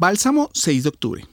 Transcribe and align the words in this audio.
Bálsamo 0.00 0.48
6 0.54 0.84
de 0.84 0.88
octubre. 0.88 1.28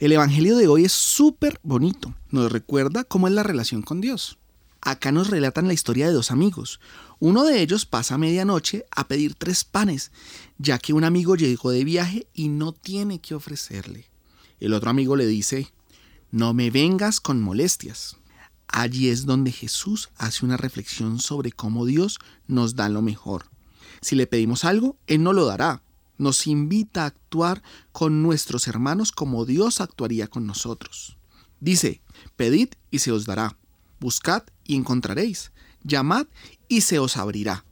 El 0.00 0.10
Evangelio 0.10 0.56
de 0.56 0.66
hoy 0.66 0.86
es 0.86 0.90
súper 0.90 1.60
bonito. 1.62 2.12
Nos 2.30 2.50
recuerda 2.50 3.04
cómo 3.04 3.28
es 3.28 3.32
la 3.32 3.44
relación 3.44 3.82
con 3.82 4.00
Dios. 4.00 4.38
Acá 4.80 5.12
nos 5.12 5.30
relatan 5.30 5.68
la 5.68 5.72
historia 5.72 6.08
de 6.08 6.12
dos 6.12 6.32
amigos. 6.32 6.80
Uno 7.20 7.44
de 7.44 7.62
ellos 7.62 7.86
pasa 7.86 8.16
a 8.16 8.18
medianoche 8.18 8.86
a 8.90 9.06
pedir 9.06 9.36
tres 9.36 9.62
panes, 9.62 10.10
ya 10.58 10.80
que 10.80 10.92
un 10.92 11.04
amigo 11.04 11.36
llegó 11.36 11.70
de 11.70 11.84
viaje 11.84 12.26
y 12.34 12.48
no 12.48 12.72
tiene 12.72 13.20
que 13.20 13.36
ofrecerle. 13.36 14.10
El 14.58 14.74
otro 14.74 14.90
amigo 14.90 15.14
le 15.14 15.26
dice, 15.26 15.72
no 16.32 16.54
me 16.54 16.72
vengas 16.72 17.20
con 17.20 17.40
molestias. 17.40 18.16
Allí 18.66 19.10
es 19.10 19.26
donde 19.26 19.52
Jesús 19.52 20.10
hace 20.16 20.44
una 20.44 20.56
reflexión 20.56 21.20
sobre 21.20 21.52
cómo 21.52 21.86
Dios 21.86 22.18
nos 22.48 22.74
da 22.74 22.88
lo 22.88 23.00
mejor. 23.00 23.44
Si 24.00 24.16
le 24.16 24.26
pedimos 24.26 24.64
algo, 24.64 24.96
Él 25.06 25.22
no 25.22 25.32
lo 25.32 25.46
dará. 25.46 25.84
Nos 26.18 26.46
invita 26.46 27.02
a 27.02 27.06
actuar 27.06 27.62
con 27.92 28.22
nuestros 28.22 28.68
hermanos 28.68 29.12
como 29.12 29.44
Dios 29.44 29.80
actuaría 29.80 30.28
con 30.28 30.46
nosotros. 30.46 31.16
Dice, 31.60 32.00
pedid 32.36 32.70
y 32.90 32.98
se 32.98 33.12
os 33.12 33.24
dará. 33.24 33.56
Buscad 34.00 34.42
y 34.64 34.76
encontraréis. 34.76 35.52
Llamad 35.84 36.26
y 36.68 36.82
se 36.82 36.98
os 36.98 37.16
abrirá. 37.16 37.64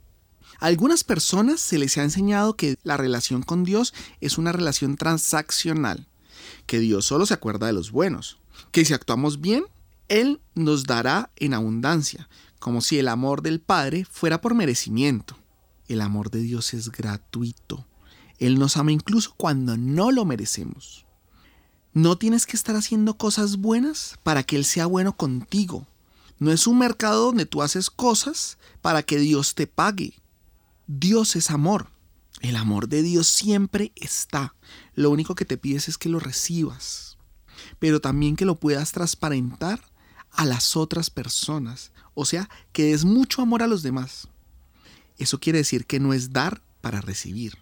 A 0.59 0.67
algunas 0.67 1.03
personas 1.03 1.59
se 1.59 1.77
les 1.77 1.97
ha 1.97 2.03
enseñado 2.03 2.55
que 2.55 2.77
la 2.83 2.95
relación 2.95 3.41
con 3.41 3.63
Dios 3.63 3.93
es 4.21 4.37
una 4.37 4.51
relación 4.51 4.95
transaccional, 4.95 6.07
que 6.67 6.79
Dios 6.79 7.05
solo 7.05 7.25
se 7.25 7.33
acuerda 7.33 7.67
de 7.67 7.73
los 7.73 7.91
buenos, 7.91 8.39
que 8.71 8.85
si 8.85 8.93
actuamos 8.93 9.41
bien, 9.41 9.65
Él 10.07 10.39
nos 10.53 10.83
dará 10.83 11.31
en 11.35 11.53
abundancia, 11.53 12.29
como 12.59 12.81
si 12.81 12.99
el 12.99 13.07
amor 13.07 13.41
del 13.41 13.59
Padre 13.59 14.05
fuera 14.05 14.39
por 14.39 14.53
merecimiento. 14.53 15.35
El 15.87 15.99
amor 15.99 16.29
de 16.29 16.41
Dios 16.41 16.73
es 16.73 16.91
gratuito. 16.91 17.87
Él 18.41 18.57
nos 18.57 18.75
ama 18.75 18.91
incluso 18.91 19.35
cuando 19.37 19.77
no 19.77 20.11
lo 20.11 20.25
merecemos. 20.25 21.05
No 21.93 22.17
tienes 22.17 22.47
que 22.47 22.57
estar 22.57 22.75
haciendo 22.75 23.15
cosas 23.15 23.57
buenas 23.57 24.17
para 24.23 24.41
que 24.41 24.55
Él 24.55 24.65
sea 24.65 24.87
bueno 24.87 25.15
contigo. 25.15 25.87
No 26.39 26.51
es 26.51 26.65
un 26.65 26.79
mercado 26.79 27.25
donde 27.25 27.45
tú 27.45 27.61
haces 27.61 27.91
cosas 27.91 28.57
para 28.81 29.03
que 29.03 29.19
Dios 29.19 29.53
te 29.53 29.67
pague. 29.67 30.15
Dios 30.87 31.35
es 31.35 31.51
amor. 31.51 31.89
El 32.39 32.55
amor 32.55 32.89
de 32.89 33.03
Dios 33.03 33.27
siempre 33.27 33.91
está. 33.95 34.55
Lo 34.95 35.11
único 35.11 35.35
que 35.35 35.45
te 35.45 35.57
pides 35.57 35.87
es 35.87 35.99
que 35.99 36.09
lo 36.09 36.19
recibas, 36.19 37.19
pero 37.77 38.01
también 38.01 38.35
que 38.35 38.45
lo 38.45 38.55
puedas 38.55 38.91
transparentar 38.91 39.83
a 40.31 40.45
las 40.45 40.75
otras 40.75 41.11
personas. 41.11 41.91
O 42.15 42.25
sea, 42.25 42.49
que 42.73 42.85
des 42.85 43.05
mucho 43.05 43.43
amor 43.43 43.61
a 43.61 43.67
los 43.67 43.83
demás. 43.83 44.27
Eso 45.19 45.39
quiere 45.39 45.59
decir 45.59 45.85
que 45.85 45.99
no 45.99 46.11
es 46.11 46.33
dar 46.33 46.63
para 46.81 47.01
recibir. 47.01 47.60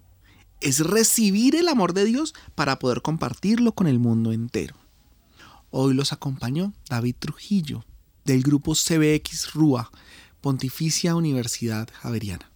Es 0.61 0.79
recibir 0.79 1.55
el 1.55 1.67
amor 1.67 1.93
de 1.93 2.05
Dios 2.05 2.33
para 2.55 2.79
poder 2.79 3.01
compartirlo 3.01 3.71
con 3.73 3.87
el 3.87 3.99
mundo 3.99 4.33
entero. 4.33 4.75
Hoy 5.71 5.93
los 5.93 6.11
acompañó 6.11 6.73
David 6.89 7.15
Trujillo 7.19 7.85
del 8.25 8.43
grupo 8.43 8.73
CBX 8.73 9.53
RUA, 9.53 9.91
Pontificia 10.41 11.15
Universidad 11.15 11.89
Javeriana. 11.93 12.49